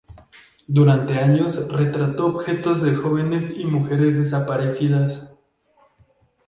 [0.65, 5.29] Durante años retrató objetos de jóvenes y mujeres desaparecidas.